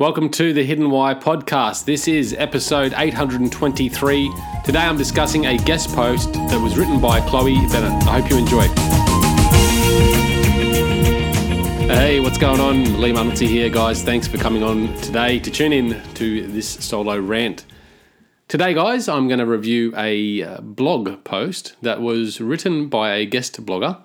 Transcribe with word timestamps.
Welcome 0.00 0.30
to 0.30 0.54
the 0.54 0.64
Hidden 0.64 0.90
Why 0.90 1.12
podcast. 1.12 1.84
This 1.84 2.08
is 2.08 2.34
episode 2.38 2.94
823. 2.96 4.32
Today 4.64 4.78
I'm 4.78 4.96
discussing 4.96 5.44
a 5.44 5.58
guest 5.58 5.94
post 5.94 6.32
that 6.32 6.58
was 6.58 6.78
written 6.78 7.02
by 7.02 7.20
Chloe 7.28 7.56
Bennett. 7.66 8.08
I 8.08 8.18
hope 8.18 8.30
you 8.30 8.38
enjoy. 8.38 8.62
Hey, 11.94 12.18
what's 12.18 12.38
going 12.38 12.60
on? 12.60 12.98
Lee 12.98 13.12
Munity 13.12 13.46
here, 13.46 13.68
guys. 13.68 14.02
Thanks 14.02 14.26
for 14.26 14.38
coming 14.38 14.62
on 14.62 14.86
today 15.02 15.38
to 15.38 15.50
tune 15.50 15.74
in 15.74 16.02
to 16.14 16.46
this 16.46 16.66
solo 16.66 17.18
rant. 17.18 17.66
Today, 18.48 18.72
guys, 18.72 19.06
I'm 19.06 19.28
going 19.28 19.40
to 19.40 19.44
review 19.44 19.92
a 19.98 20.42
uh, 20.42 20.60
blog 20.62 21.24
post 21.24 21.76
that 21.82 22.00
was 22.00 22.40
written 22.40 22.88
by 22.88 23.16
a 23.16 23.26
guest 23.26 23.62
blogger. 23.66 24.00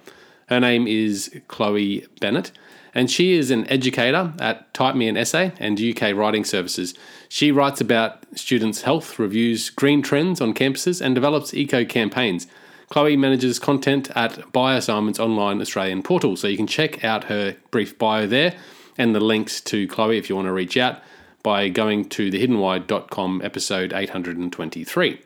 Her 0.48 0.60
name 0.60 0.88
is 0.88 1.40
Chloe 1.48 2.06
Bennett 2.20 2.52
and 2.96 3.12
she 3.12 3.34
is 3.34 3.52
an 3.52 3.70
educator 3.70 4.34
at 4.40 4.74
Type 4.74 4.96
Me 4.96 5.10
an 5.10 5.18
Essay 5.18 5.52
and 5.60 5.80
UK 5.80 6.16
Writing 6.16 6.46
Services. 6.46 6.96
She 7.28 7.52
writes 7.52 7.82
about 7.82 8.26
students' 8.36 8.84
health, 8.84 9.20
reviews 9.20 9.70
green 9.70 10.02
trends 10.02 10.40
on 10.40 10.54
campuses, 10.54 11.02
and 11.02 11.14
develops 11.14 11.54
eco 11.54 11.84
campaigns. 11.84 12.48
Chloe 12.90 13.18
manages 13.18 13.60
content 13.60 14.10
at 14.16 14.34
BioSimon's 14.54 15.20
online 15.20 15.60
Australian 15.60 16.04
portal, 16.04 16.38
so 16.38 16.48
you 16.48 16.56
can 16.56 16.68
check 16.68 17.04
out 17.04 17.26
her 17.26 17.58
brief 17.70 17.98
bio 17.98 18.26
there 18.26 18.56
and 18.98 19.14
the 19.14 19.20
links 19.20 19.60
to 19.60 19.88
Chloe 19.88 20.18
if 20.18 20.30
you 20.30 20.36
want 20.36 20.46
to 20.46 20.54
reach 20.54 20.78
out 20.78 21.02
by 21.44 21.68
going 21.68 22.08
to 22.10 22.32
thehiddenwhy.com 22.32 23.42
episode 23.44 23.92
823. 23.92 25.22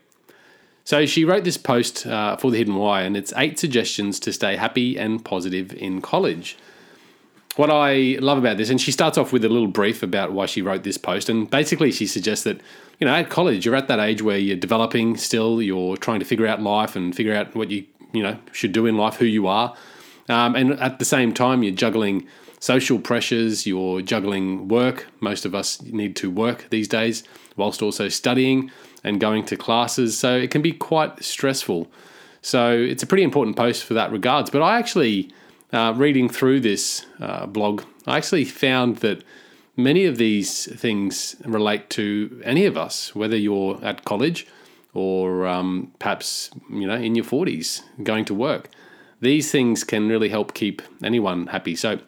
So 0.85 1.05
she 1.05 1.23
wrote 1.23 1.43
this 1.43 1.57
post 1.57 2.07
uh, 2.07 2.35
for 2.37 2.49
The 2.49 2.57
Hidden 2.57 2.75
Why, 2.75 3.03
and 3.03 3.15
it's 3.15 3.31
eight 3.37 3.59
suggestions 3.59 4.19
to 4.21 4.33
stay 4.33 4.55
happy 4.55 4.97
and 4.97 5.23
positive 5.23 5.71
in 5.73 6.01
college 6.01 6.57
what 7.59 7.69
I 7.69 8.15
love 8.21 8.37
about 8.37 8.55
this, 8.55 8.69
and 8.69 8.79
she 8.79 8.93
starts 8.93 9.17
off 9.17 9.33
with 9.33 9.43
a 9.43 9.49
little 9.49 9.67
brief 9.67 10.01
about 10.01 10.31
why 10.31 10.45
she 10.45 10.61
wrote 10.61 10.83
this 10.83 10.97
post, 10.97 11.27
and 11.27 11.49
basically 11.49 11.91
she 11.91 12.07
suggests 12.07 12.45
that 12.45 12.61
you 12.99 13.05
know 13.05 13.13
at 13.13 13.29
college 13.29 13.65
you're 13.65 13.75
at 13.75 13.89
that 13.89 13.99
age 13.99 14.21
where 14.21 14.37
you're 14.37 14.55
developing 14.55 15.17
still, 15.17 15.61
you're 15.61 15.97
trying 15.97 16.21
to 16.21 16.25
figure 16.25 16.47
out 16.47 16.61
life 16.61 16.95
and 16.95 17.13
figure 17.13 17.35
out 17.35 17.53
what 17.55 17.69
you 17.69 17.83
you 18.13 18.23
know 18.23 18.37
should 18.53 18.71
do 18.71 18.85
in 18.85 18.95
life, 18.95 19.17
who 19.17 19.25
you 19.25 19.45
are, 19.45 19.75
um, 20.29 20.55
and 20.55 20.71
at 20.79 20.99
the 20.99 21.05
same 21.05 21.33
time 21.33 21.61
you're 21.61 21.75
juggling 21.75 22.25
social 22.61 22.97
pressures, 22.97 23.67
you're 23.67 24.01
juggling 24.01 24.69
work. 24.69 25.07
Most 25.19 25.43
of 25.43 25.53
us 25.53 25.81
need 25.81 26.15
to 26.15 26.31
work 26.31 26.65
these 26.69 26.87
days, 26.87 27.23
whilst 27.57 27.81
also 27.81 28.07
studying 28.07 28.71
and 29.03 29.19
going 29.19 29.43
to 29.47 29.57
classes, 29.57 30.17
so 30.17 30.33
it 30.37 30.49
can 30.49 30.61
be 30.61 30.71
quite 30.71 31.21
stressful. 31.21 31.91
So 32.41 32.71
it's 32.71 33.03
a 33.03 33.07
pretty 33.07 33.23
important 33.23 33.57
post 33.57 33.83
for 33.83 33.95
that 33.95 34.13
regards. 34.13 34.49
But 34.49 34.61
I 34.61 34.79
actually 34.79 35.29
uh, 35.71 35.93
reading 35.95 36.29
through 36.29 36.61
this 36.61 37.05
uh, 37.19 37.45
blog, 37.45 37.83
I 38.07 38.17
actually 38.17 38.45
found 38.45 38.97
that 38.97 39.23
many 39.75 40.05
of 40.05 40.17
these 40.17 40.65
things 40.79 41.35
relate 41.45 41.89
to 41.91 42.41
any 42.43 42.65
of 42.65 42.77
us, 42.77 43.15
whether 43.15 43.37
you're 43.37 43.79
at 43.83 44.05
college 44.05 44.47
or 44.93 45.47
um, 45.47 45.91
perhaps 45.99 46.49
you 46.69 46.87
know 46.87 46.95
in 46.95 47.15
your 47.15 47.25
40s 47.25 47.81
going 48.03 48.25
to 48.25 48.33
work. 48.33 48.69
These 49.21 49.51
things 49.51 49.83
can 49.83 50.07
really 50.07 50.29
help 50.29 50.53
keep 50.53 50.81
anyone 51.03 51.47
happy. 51.47 51.75
So 51.75 51.99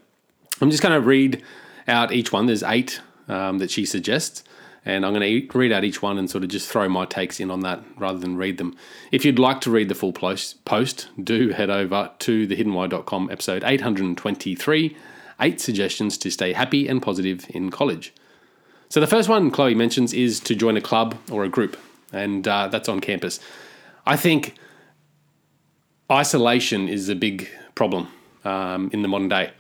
I'm 0.62 0.72
just 0.72 0.82
going 0.82 1.00
to 1.00 1.06
read 1.06 1.44
out 1.88 2.12
each 2.12 2.32
one. 2.32 2.46
There's 2.46 2.64
eight 2.64 3.02
um, 3.28 3.58
that 3.60 3.70
she 3.70 3.86
suggests 3.86 4.44
and 4.84 5.06
I'm 5.06 5.14
going 5.14 5.48
to 5.48 5.58
read 5.58 5.72
out 5.72 5.84
each 5.84 6.02
one 6.02 6.18
and 6.18 6.30
sort 6.30 6.44
of 6.44 6.50
just 6.50 6.70
throw 6.70 6.90
my 6.90 7.06
takes 7.06 7.40
in 7.40 7.52
on 7.52 7.60
that 7.62 7.84
rather 7.98 8.18
than 8.18 8.36
read 8.36 8.58
them. 8.58 8.76
If 9.12 9.24
you'd 9.24 9.38
like 9.38 9.62
to 9.62 9.72
read 9.72 9.90
the 9.90 9.96
full 9.96 10.14
post, 10.14 11.10
do 11.24 11.50
head 11.50 11.70
over 11.70 12.12
to 12.20 12.48
thehiddenwhy.com 12.48 13.30
episode 13.30 13.64
823 13.64 14.98
Eight 15.42 15.60
Suggestions 15.60 16.18
to 16.20 16.30
Stay 16.30 16.54
Happy 16.54 16.88
and 16.88 17.02
Positive 17.02 17.46
in 17.50 17.72
College. 17.72 18.14
So 18.90 19.00
the 19.00 19.08
first 19.08 19.28
one 19.28 19.50
Chloe 19.50 19.74
mentions 19.74 20.14
is 20.14 20.40
to 20.42 20.54
join 20.54 20.78
a 20.78 20.82
club 20.82 21.16
or 21.32 21.44
a 21.44 21.50
group, 21.50 21.78
and 22.14 22.48
uh, 22.48 22.68
that's 22.68 22.88
on 22.88 23.00
campus. 23.00 23.40
I 24.06 24.18
think 24.18 24.56
isolation 26.12 26.88
is 26.88 27.10
a 27.10 27.16
big 27.16 27.50
problem 27.74 28.08
um, 28.46 28.92
in 28.94 29.02
the 29.02 29.08
modern 29.08 29.30
day. 29.30 29.52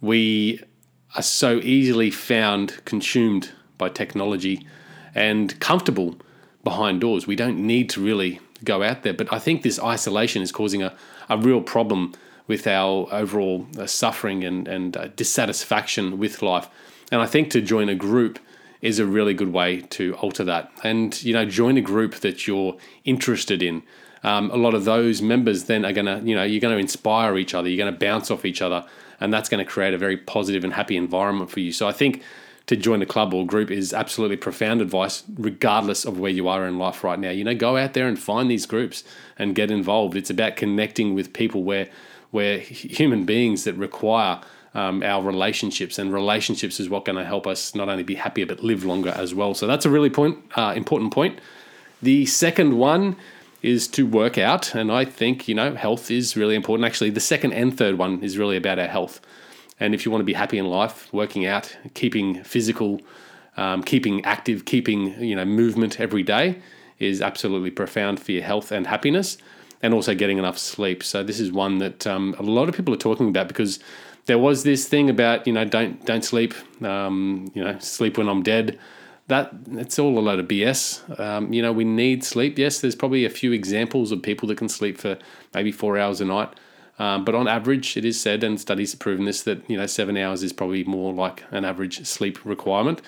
We 0.00 0.62
are 1.14 1.22
so 1.22 1.58
easily 1.58 2.10
found 2.10 2.82
consumed 2.84 3.50
by 3.78 3.88
technology 3.88 4.66
and 5.14 5.58
comfortable 5.60 6.16
behind 6.64 7.00
doors. 7.00 7.26
We 7.26 7.36
don't 7.36 7.58
need 7.58 7.88
to 7.90 8.00
really 8.00 8.40
go 8.64 8.82
out 8.82 9.02
there. 9.02 9.14
But 9.14 9.32
I 9.32 9.38
think 9.38 9.62
this 9.62 9.80
isolation 9.80 10.42
is 10.42 10.52
causing 10.52 10.82
a, 10.82 10.94
a 11.28 11.38
real 11.38 11.60
problem 11.60 12.12
with 12.46 12.66
our 12.66 13.06
overall 13.12 13.66
uh, 13.78 13.86
suffering 13.86 14.44
and, 14.44 14.66
and 14.66 14.96
uh, 14.96 15.08
dissatisfaction 15.16 16.18
with 16.18 16.42
life. 16.42 16.68
And 17.12 17.20
I 17.20 17.26
think 17.26 17.50
to 17.50 17.60
join 17.60 17.88
a 17.88 17.94
group 17.94 18.38
is 18.80 18.98
a 18.98 19.06
really 19.06 19.34
good 19.34 19.52
way 19.52 19.80
to 19.82 20.14
alter 20.16 20.44
that. 20.44 20.70
And, 20.82 21.22
you 21.22 21.32
know, 21.32 21.44
join 21.44 21.76
a 21.76 21.80
group 21.80 22.16
that 22.16 22.46
you're 22.46 22.76
interested 23.04 23.62
in. 23.62 23.82
Um, 24.22 24.50
a 24.50 24.56
lot 24.56 24.74
of 24.74 24.84
those 24.84 25.22
members 25.22 25.64
then 25.64 25.84
are 25.84 25.92
going 25.92 26.06
to, 26.06 26.20
you 26.24 26.34
know, 26.34 26.42
you're 26.42 26.60
going 26.60 26.74
to 26.74 26.80
inspire 26.80 27.38
each 27.38 27.54
other, 27.54 27.68
you're 27.68 27.82
going 27.84 27.92
to 27.92 27.98
bounce 27.98 28.30
off 28.30 28.44
each 28.44 28.62
other, 28.62 28.84
and 29.20 29.32
that's 29.32 29.48
going 29.48 29.64
to 29.64 29.70
create 29.70 29.94
a 29.94 29.98
very 29.98 30.16
positive 30.16 30.64
and 30.64 30.72
happy 30.72 30.96
environment 30.96 31.50
for 31.50 31.60
you. 31.60 31.72
So 31.72 31.86
I 31.88 31.92
think 31.92 32.22
to 32.68 32.76
join 32.76 33.00
a 33.00 33.06
club 33.06 33.32
or 33.32 33.46
group 33.46 33.70
is 33.70 33.94
absolutely 33.94 34.36
profound 34.36 34.82
advice, 34.82 35.24
regardless 35.36 36.04
of 36.04 36.20
where 36.20 36.30
you 36.30 36.48
are 36.48 36.66
in 36.66 36.78
life 36.78 37.02
right 37.02 37.18
now. 37.18 37.30
You 37.30 37.42
know, 37.42 37.54
go 37.54 37.78
out 37.78 37.94
there 37.94 38.06
and 38.06 38.18
find 38.18 38.50
these 38.50 38.66
groups 38.66 39.04
and 39.38 39.54
get 39.54 39.70
involved. 39.70 40.16
It's 40.16 40.30
about 40.30 40.56
connecting 40.56 41.14
with 41.14 41.32
people 41.32 41.64
where 41.64 41.88
where 42.30 42.58
human 42.58 43.24
beings 43.24 43.64
that 43.64 43.72
require 43.74 44.38
um, 44.74 45.02
our 45.02 45.22
relationships, 45.22 45.98
and 45.98 46.12
relationships 46.12 46.78
is 46.78 46.90
what 46.90 47.06
going 47.06 47.16
to 47.16 47.24
help 47.24 47.46
us 47.46 47.74
not 47.74 47.88
only 47.88 48.02
be 48.02 48.16
happier 48.16 48.44
but 48.44 48.62
live 48.62 48.84
longer 48.84 49.14
as 49.16 49.34
well. 49.34 49.54
So 49.54 49.66
that's 49.66 49.86
a 49.86 49.90
really 49.90 50.10
point 50.10 50.38
uh, 50.54 50.74
important 50.76 51.12
point. 51.12 51.40
The 52.02 52.26
second 52.26 52.76
one 52.76 53.16
is 53.62 53.88
to 53.88 54.06
work 54.06 54.36
out, 54.36 54.74
and 54.74 54.92
I 54.92 55.06
think 55.06 55.48
you 55.48 55.54
know 55.54 55.74
health 55.74 56.10
is 56.10 56.36
really 56.36 56.54
important. 56.54 56.86
Actually, 56.86 57.10
the 57.10 57.20
second 57.20 57.54
and 57.54 57.76
third 57.76 57.96
one 57.96 58.22
is 58.22 58.36
really 58.36 58.58
about 58.58 58.78
our 58.78 58.88
health. 58.88 59.22
And 59.80 59.94
if 59.94 60.04
you 60.04 60.10
want 60.10 60.20
to 60.20 60.26
be 60.26 60.32
happy 60.32 60.58
in 60.58 60.66
life, 60.66 61.12
working 61.12 61.46
out, 61.46 61.76
keeping 61.94 62.42
physical, 62.42 63.00
um, 63.56 63.82
keeping 63.82 64.24
active, 64.24 64.64
keeping 64.64 65.20
you 65.22 65.36
know 65.36 65.44
movement 65.44 66.00
every 66.00 66.22
day 66.22 66.60
is 66.98 67.22
absolutely 67.22 67.70
profound 67.70 68.20
for 68.20 68.32
your 68.32 68.42
health 68.42 68.72
and 68.72 68.86
happiness, 68.86 69.38
and 69.82 69.94
also 69.94 70.14
getting 70.14 70.38
enough 70.38 70.58
sleep. 70.58 71.02
So 71.02 71.22
this 71.22 71.38
is 71.38 71.52
one 71.52 71.78
that 71.78 72.06
um, 72.06 72.34
a 72.38 72.42
lot 72.42 72.68
of 72.68 72.74
people 72.74 72.92
are 72.94 72.98
talking 72.98 73.28
about 73.28 73.48
because 73.48 73.78
there 74.26 74.38
was 74.38 74.62
this 74.62 74.86
thing 74.88 75.08
about 75.08 75.46
you 75.46 75.52
know 75.52 75.64
don't 75.64 76.04
don't 76.04 76.24
sleep, 76.24 76.54
um, 76.82 77.50
you 77.54 77.62
know 77.62 77.78
sleep 77.78 78.18
when 78.18 78.28
I'm 78.28 78.42
dead. 78.42 78.78
That 79.28 79.52
it's 79.72 79.98
all 79.98 80.18
a 80.18 80.20
load 80.20 80.38
of 80.38 80.48
BS. 80.48 81.20
Um, 81.20 81.52
you 81.52 81.62
know 81.62 81.72
we 81.72 81.84
need 81.84 82.24
sleep. 82.24 82.58
Yes, 82.58 82.80
there's 82.80 82.96
probably 82.96 83.24
a 83.24 83.30
few 83.30 83.52
examples 83.52 84.12
of 84.12 84.22
people 84.22 84.48
that 84.48 84.58
can 84.58 84.68
sleep 84.68 84.98
for 84.98 85.18
maybe 85.54 85.72
four 85.72 85.98
hours 85.98 86.20
a 86.20 86.24
night. 86.24 86.50
Um, 86.98 87.24
but 87.24 87.34
on 87.34 87.46
average, 87.46 87.96
it 87.96 88.04
is 88.04 88.20
said, 88.20 88.42
and 88.42 88.60
studies 88.60 88.92
have 88.92 89.00
proven 89.00 89.24
this, 89.24 89.42
that 89.42 89.68
you 89.70 89.76
know 89.76 89.86
seven 89.86 90.16
hours 90.16 90.42
is 90.42 90.52
probably 90.52 90.84
more 90.84 91.12
like 91.12 91.44
an 91.50 91.64
average 91.64 92.04
sleep 92.06 92.44
requirement, 92.44 93.02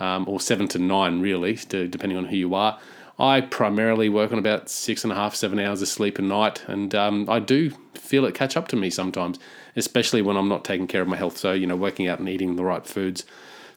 um, 0.00 0.26
or 0.28 0.40
seven 0.40 0.66
to 0.68 0.78
nine 0.78 1.20
really, 1.20 1.56
to, 1.56 1.86
depending 1.88 2.18
on 2.18 2.26
who 2.26 2.36
you 2.36 2.54
are. 2.54 2.78
I 3.18 3.42
primarily 3.42 4.08
work 4.08 4.32
on 4.32 4.38
about 4.38 4.68
six 4.68 5.04
and 5.04 5.12
a 5.12 5.16
half, 5.16 5.34
seven 5.36 5.60
hours 5.60 5.82
of 5.82 5.88
sleep 5.88 6.18
a 6.18 6.22
night, 6.22 6.64
and 6.66 6.94
um, 6.94 7.28
I 7.28 7.38
do 7.38 7.70
feel 7.94 8.24
it 8.24 8.34
catch 8.34 8.56
up 8.56 8.68
to 8.68 8.76
me 8.76 8.90
sometimes, 8.90 9.38
especially 9.76 10.22
when 10.22 10.36
I'm 10.36 10.48
not 10.48 10.64
taking 10.64 10.86
care 10.86 11.02
of 11.02 11.08
my 11.08 11.16
health. 11.16 11.36
So 11.36 11.52
you 11.52 11.66
know, 11.66 11.76
working 11.76 12.08
out 12.08 12.18
and 12.18 12.28
eating 12.28 12.56
the 12.56 12.64
right 12.64 12.86
foods. 12.86 13.24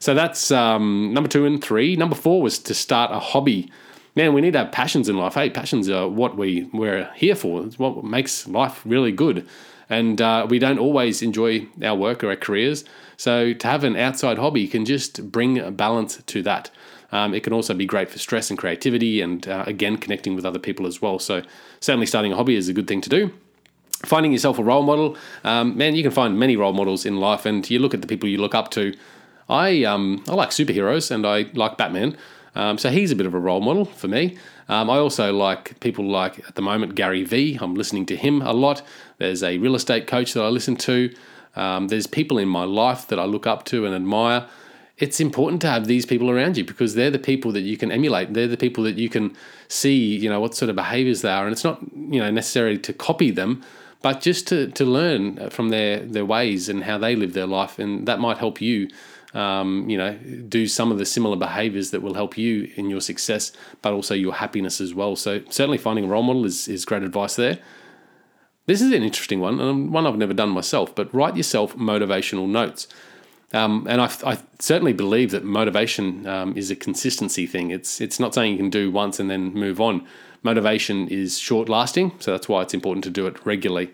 So 0.00 0.14
that's 0.14 0.50
um, 0.50 1.12
number 1.12 1.28
two 1.28 1.44
and 1.44 1.62
three. 1.62 1.96
Number 1.96 2.14
four 2.14 2.40
was 2.40 2.58
to 2.60 2.74
start 2.74 3.10
a 3.10 3.18
hobby 3.18 3.70
man, 4.18 4.34
we 4.34 4.40
need 4.40 4.52
to 4.52 4.58
have 4.58 4.72
passions 4.72 5.08
in 5.08 5.16
life. 5.16 5.34
Hey, 5.34 5.48
passions 5.48 5.88
are 5.88 6.08
what 6.08 6.36
we 6.36 6.68
we're 6.72 7.08
here 7.14 7.36
for. 7.36 7.64
It's 7.64 7.78
what 7.78 8.02
makes 8.02 8.48
life 8.48 8.82
really 8.84 9.12
good. 9.12 9.46
And 9.88 10.20
uh, 10.20 10.44
we 10.50 10.58
don't 10.58 10.80
always 10.80 11.22
enjoy 11.22 11.68
our 11.84 11.94
work 11.94 12.24
or 12.24 12.30
our 12.30 12.36
careers. 12.36 12.84
So 13.16 13.52
to 13.54 13.66
have 13.68 13.84
an 13.84 13.94
outside 13.94 14.36
hobby 14.36 14.66
can 14.66 14.84
just 14.84 15.30
bring 15.30 15.60
a 15.60 15.70
balance 15.70 16.20
to 16.20 16.42
that. 16.42 16.70
Um, 17.12 17.32
it 17.32 17.44
can 17.44 17.52
also 17.52 17.74
be 17.74 17.86
great 17.86 18.10
for 18.10 18.18
stress 18.18 18.50
and 18.50 18.58
creativity, 18.58 19.22
and 19.22 19.46
uh, 19.48 19.64
again 19.66 19.96
connecting 19.96 20.34
with 20.34 20.44
other 20.44 20.58
people 20.58 20.86
as 20.86 21.00
well. 21.00 21.20
So 21.20 21.42
certainly 21.80 22.04
starting 22.04 22.32
a 22.32 22.36
hobby 22.36 22.56
is 22.56 22.68
a 22.68 22.74
good 22.74 22.88
thing 22.88 23.00
to 23.02 23.08
do 23.08 23.32
finding 24.04 24.30
yourself 24.30 24.60
a 24.60 24.62
role 24.62 24.84
model, 24.84 25.16
um, 25.42 25.76
man, 25.76 25.96
you 25.96 26.04
can 26.04 26.12
find 26.12 26.38
many 26.38 26.56
role 26.56 26.72
models 26.72 27.04
in 27.04 27.18
life, 27.18 27.44
and 27.44 27.68
you 27.68 27.80
look 27.80 27.94
at 27.94 28.00
the 28.00 28.06
people 28.06 28.28
you 28.28 28.38
look 28.38 28.54
up 28.54 28.70
to. 28.70 28.94
I 29.48 29.82
um, 29.82 30.22
I 30.28 30.34
like 30.34 30.50
superheroes, 30.50 31.10
and 31.10 31.26
I 31.26 31.46
like 31.54 31.76
Batman. 31.76 32.16
Um, 32.58 32.76
so 32.76 32.90
he's 32.90 33.12
a 33.12 33.16
bit 33.16 33.24
of 33.24 33.34
a 33.34 33.38
role 33.38 33.60
model 33.60 33.84
for 33.84 34.08
me. 34.08 34.36
Um, 34.68 34.90
I 34.90 34.96
also 34.96 35.32
like 35.32 35.78
people 35.78 36.04
like 36.04 36.40
at 36.48 36.56
the 36.56 36.62
moment 36.62 36.96
Gary 36.96 37.22
Vee. 37.22 37.56
I'm 37.60 37.76
listening 37.76 38.04
to 38.06 38.16
him 38.16 38.42
a 38.42 38.52
lot. 38.52 38.82
There's 39.18 39.44
a 39.44 39.58
real 39.58 39.76
estate 39.76 40.08
coach 40.08 40.34
that 40.34 40.42
I 40.42 40.48
listen 40.48 40.74
to. 40.76 41.14
Um, 41.54 41.86
there's 41.86 42.08
people 42.08 42.36
in 42.36 42.48
my 42.48 42.64
life 42.64 43.06
that 43.08 43.18
I 43.18 43.24
look 43.26 43.46
up 43.46 43.64
to 43.66 43.86
and 43.86 43.94
admire. 43.94 44.48
It's 44.98 45.20
important 45.20 45.62
to 45.62 45.68
have 45.68 45.86
these 45.86 46.04
people 46.04 46.28
around 46.30 46.56
you 46.56 46.64
because 46.64 46.96
they're 46.96 47.12
the 47.12 47.20
people 47.20 47.52
that 47.52 47.60
you 47.60 47.76
can 47.76 47.92
emulate. 47.92 48.34
They're 48.34 48.48
the 48.48 48.56
people 48.56 48.82
that 48.84 48.96
you 48.96 49.08
can 49.08 49.36
see, 49.68 50.16
you 50.16 50.28
know, 50.28 50.40
what 50.40 50.56
sort 50.56 50.68
of 50.68 50.74
behaviors 50.74 51.22
they 51.22 51.30
are. 51.30 51.44
And 51.44 51.52
it's 51.52 51.62
not, 51.62 51.80
you 51.94 52.18
know, 52.18 52.30
necessarily 52.32 52.78
to 52.78 52.92
copy 52.92 53.30
them, 53.30 53.62
but 54.02 54.20
just 54.20 54.48
to, 54.48 54.66
to 54.72 54.84
learn 54.84 55.50
from 55.50 55.68
their, 55.68 56.00
their 56.00 56.24
ways 56.24 56.68
and 56.68 56.82
how 56.82 56.98
they 56.98 57.14
live 57.14 57.34
their 57.34 57.46
life. 57.46 57.78
And 57.78 58.06
that 58.08 58.18
might 58.18 58.38
help 58.38 58.60
you 58.60 58.88
um, 59.34 59.88
you 59.88 59.98
know, 59.98 60.14
do 60.48 60.66
some 60.66 60.90
of 60.90 60.98
the 60.98 61.04
similar 61.04 61.36
behaviors 61.36 61.90
that 61.90 62.02
will 62.02 62.14
help 62.14 62.38
you 62.38 62.70
in 62.76 62.88
your 62.88 63.00
success, 63.00 63.52
but 63.82 63.92
also 63.92 64.14
your 64.14 64.34
happiness 64.34 64.80
as 64.80 64.94
well. 64.94 65.16
So 65.16 65.42
certainly 65.50 65.78
finding 65.78 66.04
a 66.04 66.08
role 66.08 66.22
model 66.22 66.44
is, 66.44 66.68
is 66.68 66.84
great 66.84 67.02
advice 67.02 67.36
there. 67.36 67.58
This 68.66 68.82
is 68.82 68.92
an 68.92 69.02
interesting 69.02 69.40
one, 69.40 69.60
and 69.60 69.92
one 69.92 70.06
I've 70.06 70.16
never 70.16 70.34
done 70.34 70.50
myself, 70.50 70.94
but 70.94 71.12
write 71.14 71.36
yourself 71.36 71.74
motivational 71.76 72.48
notes. 72.48 72.86
Um, 73.54 73.86
and 73.88 74.02
I, 74.02 74.10
I, 74.26 74.38
certainly 74.58 74.92
believe 74.92 75.30
that 75.30 75.42
motivation 75.42 76.26
um, 76.26 76.54
is 76.54 76.70
a 76.70 76.76
consistency 76.76 77.46
thing. 77.46 77.70
It's 77.70 77.98
it's 77.98 78.20
not 78.20 78.34
something 78.34 78.52
you 78.52 78.58
can 78.58 78.68
do 78.68 78.90
once 78.90 79.18
and 79.18 79.30
then 79.30 79.54
move 79.54 79.80
on. 79.80 80.06
Motivation 80.42 81.08
is 81.08 81.38
short 81.38 81.70
lasting, 81.70 82.12
so 82.18 82.32
that's 82.32 82.46
why 82.46 82.60
it's 82.60 82.74
important 82.74 83.04
to 83.04 83.10
do 83.10 83.26
it 83.26 83.46
regularly. 83.46 83.90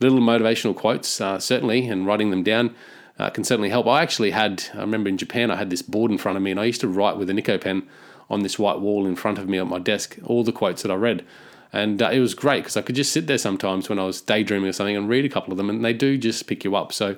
Little 0.00 0.18
motivational 0.18 0.74
quotes, 0.74 1.20
uh, 1.20 1.38
certainly, 1.38 1.86
and 1.86 2.04
writing 2.04 2.30
them 2.30 2.42
down 2.42 2.74
uh, 3.18 3.30
can 3.30 3.44
certainly 3.44 3.70
help. 3.70 3.86
I 3.86 4.02
actually 4.02 4.30
had, 4.30 4.64
I 4.74 4.80
remember 4.80 5.08
in 5.08 5.16
Japan, 5.16 5.50
I 5.50 5.56
had 5.56 5.70
this 5.70 5.82
board 5.82 6.10
in 6.10 6.18
front 6.18 6.36
of 6.36 6.42
me, 6.42 6.50
and 6.50 6.60
I 6.60 6.64
used 6.64 6.80
to 6.82 6.88
write 6.88 7.16
with 7.16 7.30
a 7.30 7.34
Nikko 7.34 7.58
pen 7.58 7.86
on 8.28 8.42
this 8.42 8.58
white 8.58 8.80
wall 8.80 9.06
in 9.06 9.16
front 9.16 9.38
of 9.38 9.48
me 9.48 9.58
at 9.58 9.66
my 9.66 9.78
desk 9.78 10.18
all 10.24 10.42
the 10.42 10.52
quotes 10.52 10.82
that 10.82 10.90
I 10.90 10.96
read. 10.96 11.24
And 11.72 12.00
uh, 12.02 12.10
it 12.10 12.20
was 12.20 12.34
great 12.34 12.60
because 12.60 12.76
I 12.76 12.82
could 12.82 12.94
just 12.94 13.12
sit 13.12 13.26
there 13.26 13.38
sometimes 13.38 13.88
when 13.88 13.98
I 13.98 14.04
was 14.04 14.20
daydreaming 14.20 14.68
or 14.68 14.72
something 14.72 14.96
and 14.96 15.08
read 15.08 15.24
a 15.24 15.28
couple 15.28 15.52
of 15.52 15.56
them, 15.56 15.70
and 15.70 15.84
they 15.84 15.92
do 15.92 16.18
just 16.18 16.46
pick 16.46 16.64
you 16.64 16.76
up. 16.76 16.92
So, 16.92 17.16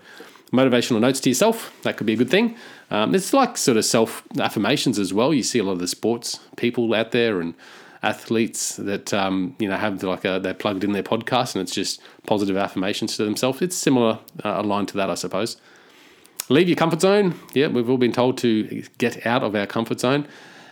motivational 0.53 1.01
notes 1.01 1.21
to 1.21 1.31
yourself, 1.31 1.75
that 1.83 1.97
could 1.97 2.07
be 2.07 2.15
a 2.15 2.17
good 2.17 2.31
thing. 2.31 2.57
Um, 2.91 3.15
it's 3.15 3.33
like 3.33 3.57
sort 3.57 3.77
of 3.77 3.85
self 3.85 4.23
affirmations 4.39 4.99
as 4.99 5.13
well. 5.13 5.35
You 5.35 5.43
see 5.43 5.59
a 5.59 5.65
lot 5.65 5.73
of 5.73 5.79
the 5.81 5.89
sports 5.89 6.41
people 6.57 6.93
out 6.95 7.13
there 7.13 7.41
and 7.41 7.55
athletes 8.03 8.77
that 8.77 9.13
um, 9.13 9.57
you 9.59 9.69
know 9.69 9.77
have 9.77 10.03
like 10.03 10.25
a, 10.25 10.39
they're 10.39 10.55
plugged 10.55 10.85
in 10.85 10.93
their 10.93 11.03
podcast 11.03 11.55
and 11.55 11.63
it's 11.63 11.75
just 11.75 12.01
positive 12.27 12.57
affirmations 12.57 13.17
to 13.17 13.25
themselves. 13.25 13.61
It's 13.61 13.77
similar 13.77 14.21
uh, 14.45 14.55
aligned 14.57 14.89
to 14.89 14.97
that, 14.97 15.11
I 15.11 15.15
suppose. 15.15 15.57
Leave 16.51 16.69
your 16.69 16.77
comfort 16.77 17.01
zone. 17.03 17.35
Yeah, 17.53 17.67
we've 17.67 17.91
all 17.91 17.99
been 17.99 18.13
told 18.13 18.39
to 18.39 18.83
get 18.97 19.27
out 19.27 19.43
of 19.43 19.55
our 19.55 19.67
comfort 19.67 20.01
zone. 20.01 20.27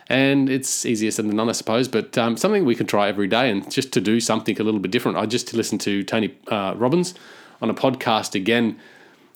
And 0.09 0.49
it's 0.49 0.87
easier 0.87 1.11
said 1.11 1.29
than 1.29 1.37
done, 1.37 1.49
I 1.49 1.53
suppose, 1.53 1.89
but 1.89 2.17
um, 2.17 2.37
something 2.37 2.65
we 2.65 2.77
can 2.77 2.87
try 2.87 3.09
every 3.09 3.27
day 3.27 3.51
and 3.51 3.69
just 3.71 3.93
to 3.95 4.01
do 4.01 4.21
something 4.21 4.59
a 4.61 4.63
little 4.63 4.81
bit 4.81 4.93
different. 4.93 5.19
I 5.19 5.27
just 5.27 5.53
listened 5.53 5.81
to 5.83 6.05
Tony 6.05 6.35
uh, 6.47 6.75
Robbins 6.77 7.15
on 7.61 7.71
a 7.71 7.75
podcast 7.75 8.35
again, 8.37 8.79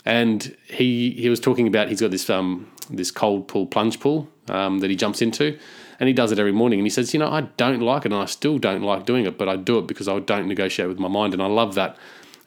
and 0.05 0.57
he 0.69 1.11
he 1.11 1.29
was 1.29 1.41
talking 1.41 1.67
about 1.67 1.89
he's 1.89 2.01
got 2.01 2.13
this 2.13 2.31
um, 2.31 2.71
this 2.89 3.11
cold 3.11 3.49
pool 3.49 3.67
plunge 3.67 3.99
pool 3.99 4.29
um, 4.49 4.79
that 4.79 4.91
he 4.91 4.97
jumps 4.97 5.21
into, 5.21 5.59
and 5.99 6.07
he 6.07 6.13
does 6.13 6.31
it 6.31 6.39
every 6.39 6.53
morning. 6.53 6.79
And 6.79 6.87
he 6.87 6.91
says, 6.91 7.13
you 7.13 7.19
know, 7.19 7.31
I 7.31 7.41
don't 7.41 7.81
like 7.81 8.07
it, 8.07 8.13
and 8.13 8.23
I 8.23 8.27
still 8.27 8.59
don't 8.59 8.83
like 8.83 9.07
doing 9.07 9.27
it, 9.27 9.37
but 9.37 9.49
I 9.49 9.57
do 9.57 9.77
it 9.79 9.89
because 9.89 10.07
I 10.07 10.21
don't 10.21 10.47
negotiate 10.47 10.89
with 10.89 11.01
my 11.01 11.09
mind, 11.09 11.35
and 11.35 11.43
I 11.43 11.47
love 11.47 11.75
that. 11.75 11.97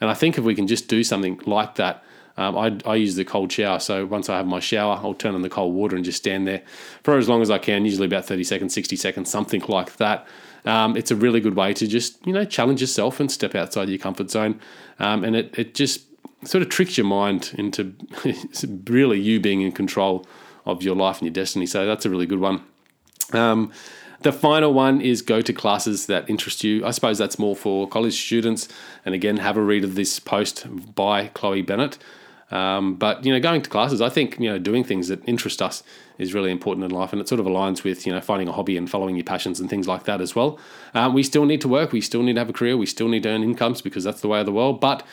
And 0.00 0.08
I 0.08 0.14
think 0.14 0.38
if 0.38 0.44
we 0.44 0.54
can 0.54 0.66
just 0.66 0.88
do 0.88 1.04
something 1.04 1.42
like 1.44 1.74
that 1.74 2.02
um, 2.36 2.56
I, 2.56 2.76
I 2.84 2.96
use 2.96 3.14
the 3.14 3.24
cold 3.24 3.52
shower. 3.52 3.78
So 3.78 4.06
once 4.06 4.28
I 4.28 4.36
have 4.36 4.46
my 4.46 4.60
shower, 4.60 5.00
I'll 5.02 5.14
turn 5.14 5.34
on 5.34 5.42
the 5.42 5.48
cold 5.48 5.74
water 5.74 5.94
and 5.94 6.04
just 6.04 6.18
stand 6.18 6.46
there 6.46 6.62
for 7.02 7.16
as 7.16 7.28
long 7.28 7.42
as 7.42 7.50
I 7.50 7.58
can, 7.58 7.84
usually 7.84 8.06
about 8.06 8.24
30 8.24 8.44
seconds, 8.44 8.74
60 8.74 8.96
seconds, 8.96 9.30
something 9.30 9.62
like 9.68 9.96
that. 9.96 10.26
Um, 10.64 10.96
it's 10.96 11.10
a 11.10 11.16
really 11.16 11.40
good 11.40 11.54
way 11.54 11.74
to 11.74 11.86
just, 11.86 12.26
you 12.26 12.32
know, 12.32 12.44
challenge 12.44 12.80
yourself 12.80 13.20
and 13.20 13.30
step 13.30 13.54
outside 13.54 13.88
your 13.88 13.98
comfort 13.98 14.30
zone. 14.30 14.60
Um, 14.98 15.22
and 15.22 15.36
it, 15.36 15.56
it 15.58 15.74
just 15.74 16.06
sort 16.44 16.62
of 16.62 16.68
tricks 16.68 16.98
your 16.98 17.06
mind 17.06 17.54
into 17.56 17.94
really 18.86 19.20
you 19.20 19.40
being 19.40 19.60
in 19.60 19.72
control 19.72 20.26
of 20.66 20.82
your 20.82 20.96
life 20.96 21.18
and 21.18 21.26
your 21.26 21.32
destiny. 21.32 21.66
So 21.66 21.86
that's 21.86 22.06
a 22.06 22.10
really 22.10 22.26
good 22.26 22.40
one. 22.40 22.62
Um, 23.32 23.72
the 24.22 24.32
final 24.32 24.72
one 24.72 25.02
is 25.02 25.20
go 25.20 25.42
to 25.42 25.52
classes 25.52 26.06
that 26.06 26.28
interest 26.30 26.64
you. 26.64 26.84
I 26.84 26.92
suppose 26.92 27.18
that's 27.18 27.38
more 27.38 27.54
for 27.54 27.86
college 27.86 28.14
students. 28.24 28.68
And 29.04 29.14
again, 29.14 29.36
have 29.36 29.58
a 29.58 29.62
read 29.62 29.84
of 29.84 29.96
this 29.96 30.18
post 30.18 30.66
by 30.94 31.28
Chloe 31.28 31.62
Bennett. 31.62 31.98
Um, 32.54 32.94
but 32.94 33.24
you 33.24 33.32
know, 33.32 33.40
going 33.40 33.62
to 33.62 33.68
classes, 33.68 34.00
I 34.00 34.08
think 34.08 34.38
you 34.38 34.48
know 34.48 34.58
doing 34.58 34.84
things 34.84 35.08
that 35.08 35.28
interest 35.28 35.60
us 35.60 35.82
is 36.18 36.32
really 36.32 36.52
important 36.52 36.84
in 36.84 36.92
life, 36.92 37.12
and 37.12 37.20
it 37.20 37.28
sort 37.28 37.40
of 37.40 37.46
aligns 37.46 37.82
with 37.82 38.06
you 38.06 38.12
know 38.12 38.20
finding 38.20 38.46
a 38.48 38.52
hobby 38.52 38.76
and 38.76 38.88
following 38.88 39.16
your 39.16 39.24
passions 39.24 39.58
and 39.58 39.68
things 39.68 39.88
like 39.88 40.04
that 40.04 40.20
as 40.20 40.36
well. 40.36 40.58
Um, 40.94 41.12
we 41.12 41.24
still 41.24 41.46
need 41.46 41.60
to 41.62 41.68
work, 41.68 41.90
we 41.90 42.00
still 42.00 42.22
need 42.22 42.34
to 42.34 42.40
have 42.40 42.48
a 42.48 42.52
career, 42.52 42.76
we 42.76 42.86
still 42.86 43.08
need 43.08 43.24
to 43.24 43.30
earn 43.30 43.42
incomes 43.42 43.82
because 43.82 44.04
that's 44.04 44.20
the 44.20 44.28
way 44.28 44.38
of 44.38 44.46
the 44.46 44.52
world. 44.52 44.80
But 44.80 45.04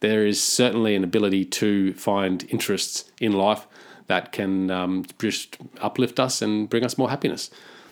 there 0.00 0.26
is 0.26 0.42
certainly 0.42 0.96
an 0.96 1.04
ability 1.04 1.44
to 1.44 1.92
find 1.92 2.46
interests 2.48 3.10
in 3.20 3.32
life 3.32 3.66
that 4.06 4.32
can 4.32 4.70
um, 4.70 5.04
just 5.20 5.58
uplift 5.82 6.18
us 6.18 6.40
and 6.40 6.68
bring 6.70 6.82
us 6.82 6.96
more 6.96 7.10
happiness. 7.10 7.50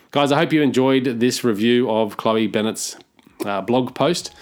Guys, 0.09 0.31
I 0.31 0.37
hope 0.39 0.51
you 0.51 0.63
enjoyed 0.63 1.19
this 1.19 1.43
review 1.43 1.87
of 1.91 2.17
Chloe 2.17 2.47
Bennett's 2.47 2.97
uh, 3.45 3.61
blog 3.61 3.93
post 3.93 4.33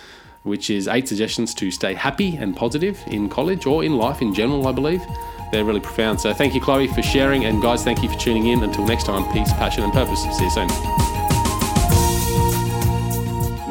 which 0.48 0.70
is 0.70 0.88
eight 0.88 1.08
suggestions 1.08 1.54
to 1.54 1.70
stay 1.70 1.94
happy 1.94 2.38
and 2.38 2.56
positive 2.56 2.98
in 3.08 3.30
college 3.30 3.66
or 3.66 3.84
in 3.84 3.98
life 3.98 4.22
in 4.22 4.34
general, 4.34 4.68
I 4.68 4.72
believe. 4.72 5.06
They're 5.52 5.66
really 5.66 5.80
profound. 5.80 6.20
So 6.20 6.34
thank 6.34 6.56
you, 6.56 6.62
Chloe, 6.62 6.88
for 6.88 7.02
sharing. 7.02 7.46
And 7.46 7.62
guys, 7.62 7.84
thank 7.84 8.02
you 8.04 8.10
for 8.10 8.18
tuning 8.18 8.48
in. 8.48 8.64
Until 8.64 8.86
next 8.86 9.06
time, 9.06 9.32
peace, 9.32 9.52
passion, 9.54 9.84
and 9.84 9.94
purpose. 9.94 10.22
See 10.24 10.44
you 10.44 10.50
soon. 10.50 10.68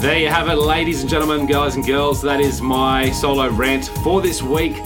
There 0.01 0.19
you 0.19 0.29
have 0.29 0.49
it, 0.49 0.57
ladies 0.57 1.01
and 1.01 1.11
gentlemen, 1.11 1.47
guys 1.47 1.75
and 1.75 1.85
girls. 1.85 2.23
That 2.23 2.41
is 2.41 2.61
my 2.61 3.11
solo 3.11 3.49
rant 3.49 3.87
for 4.05 4.23
this 4.23 4.43
week. 4.43 4.77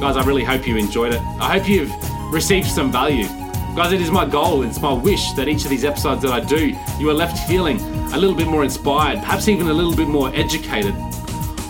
Guys, 0.00 0.16
I 0.16 0.24
really 0.24 0.44
hope 0.44 0.66
you 0.66 0.76
enjoyed 0.76 1.12
it. 1.12 1.20
I 1.40 1.58
hope 1.58 1.68
you've 1.68 1.92
received 2.32 2.68
some 2.68 2.90
value. 2.90 3.26
Guys, 3.76 3.92
it 3.92 4.00
is 4.00 4.10
my 4.10 4.24
goal, 4.24 4.62
it's 4.62 4.80
my 4.80 4.92
wish 4.92 5.32
that 5.32 5.46
each 5.46 5.64
of 5.64 5.70
these 5.70 5.84
episodes 5.84 6.22
that 6.22 6.32
I 6.32 6.40
do, 6.40 6.76
you 6.98 7.08
are 7.10 7.14
left 7.14 7.46
feeling 7.48 7.78
a 8.12 8.16
little 8.16 8.34
bit 8.34 8.48
more 8.48 8.64
inspired, 8.64 9.18
perhaps 9.20 9.46
even 9.48 9.68
a 9.68 9.72
little 9.72 9.94
bit 9.94 10.08
more 10.08 10.34
educated 10.34 10.94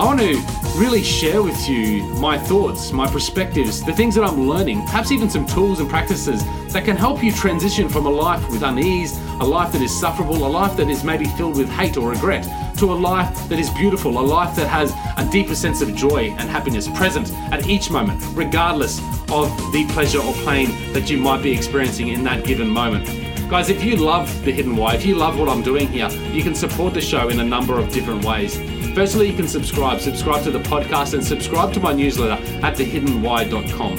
I 0.01 0.05
want 0.05 0.21
to 0.21 0.43
really 0.79 1.03
share 1.03 1.43
with 1.43 1.69
you 1.69 2.03
my 2.15 2.39
thoughts, 2.39 2.91
my 2.91 3.07
perspectives, 3.07 3.85
the 3.85 3.93
things 3.93 4.15
that 4.15 4.25
I'm 4.25 4.49
learning, 4.49 4.81
perhaps 4.87 5.13
even 5.13 5.29
some 5.29 5.45
tools 5.45 5.79
and 5.79 5.91
practices 5.91 6.43
that 6.73 6.87
can 6.87 6.97
help 6.97 7.23
you 7.23 7.31
transition 7.31 7.87
from 7.87 8.07
a 8.07 8.11
life 8.11 8.43
with 8.51 8.63
unease, 8.63 9.19
a 9.41 9.45
life 9.45 9.73
that 9.73 9.83
is 9.83 9.95
sufferable, 9.95 10.37
a 10.37 10.49
life 10.49 10.75
that 10.79 10.89
is 10.89 11.05
maybe 11.05 11.27
filled 11.27 11.59
with 11.59 11.69
hate 11.69 11.99
or 11.99 12.09
regret, 12.09 12.49
to 12.79 12.91
a 12.91 12.95
life 12.95 13.47
that 13.51 13.59
is 13.59 13.69
beautiful, 13.75 14.19
a 14.19 14.23
life 14.23 14.57
that 14.57 14.69
has 14.69 14.91
a 15.19 15.31
deeper 15.31 15.55
sense 15.55 15.83
of 15.83 15.95
joy 15.95 16.35
and 16.39 16.49
happiness 16.49 16.89
present 16.89 17.31
at 17.53 17.69
each 17.69 17.91
moment, 17.91 18.25
regardless 18.33 19.01
of 19.31 19.51
the 19.71 19.87
pleasure 19.91 20.23
or 20.23 20.33
pain 20.47 20.95
that 20.95 21.11
you 21.11 21.19
might 21.19 21.43
be 21.43 21.53
experiencing 21.53 22.09
in 22.09 22.25
that 22.25 22.43
given 22.47 22.71
moment. 22.71 23.05
Guys, 23.51 23.69
if 23.69 23.85
you 23.85 23.97
love 23.97 24.45
The 24.47 24.53
Hidden 24.53 24.77
Why, 24.77 24.95
if 24.95 25.05
you 25.05 25.17
love 25.17 25.39
what 25.39 25.51
I'm 25.51 25.63
doing 25.63 25.89
here, 25.89 26.09
you 26.33 26.43
can 26.43 26.55
support 26.55 26.95
the 26.95 27.03
show 27.03 27.29
in 27.29 27.41
a 27.41 27.45
number 27.45 27.79
of 27.79 27.93
different 27.93 28.25
ways. 28.25 28.80
Firstly, 28.95 29.31
you 29.31 29.37
can 29.37 29.49
subscribe. 29.49 30.01
Subscribe 30.01 30.43
to 30.45 30.51
the 30.51 30.59
podcast 30.59 31.15
and 31.15 31.25
subscribe 31.25 31.73
to 31.75 31.81
my 31.81 31.93
newsletter 31.93 32.43
at 32.65 32.77
thehiddenwhy.com. 32.77 33.99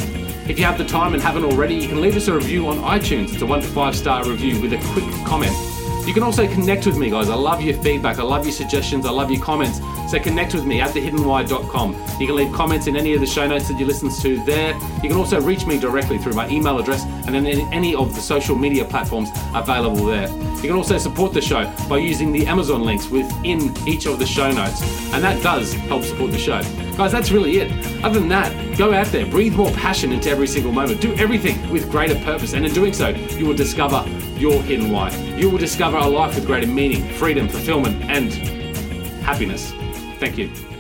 If 0.50 0.60
you 0.60 0.66
have 0.66 0.78
the 0.78 0.86
time 0.86 1.14
and 1.14 1.22
haven't 1.22 1.46
already, 1.46 1.76
you 1.76 1.88
can 1.88 2.02
leave 2.02 2.16
us 2.18 2.28
a 2.28 2.34
review 2.34 2.68
on 2.68 2.78
iTunes. 2.78 3.34
It's 3.34 3.42
a 3.42 3.46
one 3.46 3.62
to 3.62 3.68
five 3.68 3.96
star 3.96 4.28
review 4.28 4.60
with 4.62 4.74
a 4.74 4.78
quick 4.94 5.06
comment. 5.26 5.56
You 6.06 6.14
can 6.14 6.24
also 6.24 6.48
connect 6.48 6.86
with 6.86 6.98
me, 6.98 7.10
guys. 7.10 7.30
I 7.30 7.36
love 7.36 7.62
your 7.62 7.76
feedback. 7.82 8.20
I 8.20 8.24
love 8.24 8.44
your 8.46 8.54
suggestions. 8.54 9.06
I 9.06 9.12
love 9.12 9.32
your 9.32 9.42
comments. 9.42 9.80
So 10.12 10.20
connect 10.20 10.54
with 10.54 10.66
me 10.66 10.82
at 10.82 10.90
thehiddenwhy.com. 10.90 11.94
You 12.20 12.28
can 12.28 12.36
leave 12.36 12.52
comments 12.52 12.88
in 12.88 12.98
any 12.98 13.14
of 13.14 13.22
the 13.22 13.26
show 13.26 13.48
notes 13.48 13.70
that 13.70 13.80
you 13.80 13.86
listen 13.86 14.12
to 14.12 14.44
there. 14.44 14.74
You 15.02 15.08
can 15.08 15.14
also 15.14 15.40
reach 15.40 15.66
me 15.66 15.80
directly 15.80 16.18
through 16.18 16.34
my 16.34 16.50
email 16.50 16.78
address 16.80 17.06
and 17.06 17.34
then 17.34 17.48
any 17.72 17.96
of 17.96 18.14
the 18.14 18.20
social 18.20 18.58
media 18.58 18.84
platforms 18.84 19.30
available 19.56 20.04
there. 20.04 20.28
You 20.56 20.64
can 20.64 20.74
also 20.74 20.98
support 20.98 21.32
the 21.32 21.40
show 21.40 21.64
by 21.88 22.00
using 22.00 22.34
the 22.34 22.46
Amazon 22.46 22.84
links 22.84 23.08
within 23.08 23.74
each 23.88 24.06
of 24.06 24.20
the 24.20 24.26
show 24.26 24.52
notes. 24.52 24.82
And 25.14 25.24
that 25.24 25.42
does 25.42 25.72
help 25.72 26.04
support 26.04 26.32
the 26.32 26.38
show. 26.38 26.62
Guys, 26.98 27.14
that's 27.14 27.32
really 27.32 27.60
it. 27.60 28.04
Other 28.04 28.20
than 28.20 28.28
that, 28.28 28.78
go 28.78 28.94
out 28.94 29.08
there, 29.08 29.26
breathe 29.26 29.56
more 29.56 29.72
passion 29.72 30.12
into 30.12 30.30
every 30.30 30.48
single 30.48 30.74
moment, 30.74 31.00
do 31.00 31.16
everything 31.16 31.70
with 31.70 31.90
greater 31.90 32.16
purpose, 32.26 32.52
and 32.52 32.66
in 32.66 32.74
doing 32.74 32.92
so, 32.92 33.12
you 33.12 33.46
will 33.46 33.56
discover 33.56 34.04
your 34.36 34.62
hidden 34.62 34.92
why. 34.92 35.10
You 35.38 35.50
will 35.50 35.58
discover 35.58 35.96
a 35.96 36.06
life 36.06 36.36
with 36.36 36.46
greater 36.46 36.68
meaning, 36.68 37.08
freedom, 37.14 37.48
fulfillment, 37.48 38.04
and 38.12 38.34
happiness. 39.24 39.72
Thank 40.22 40.38
you. 40.38 40.71